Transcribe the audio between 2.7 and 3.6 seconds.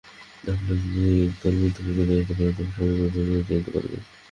সমগ্র ব্রহ্মাণ্ডকেই